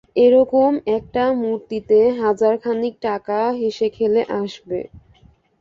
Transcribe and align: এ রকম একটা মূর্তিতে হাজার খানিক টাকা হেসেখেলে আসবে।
এ 0.15 0.35
রকম 0.35 0.71
একটা 0.97 1.23
মূর্তিতে 1.41 1.99
হাজার 2.21 2.53
খানিক 2.63 2.95
টাকা 3.07 3.39
হেসেখেলে 3.59 4.21
আসবে। 4.41 4.79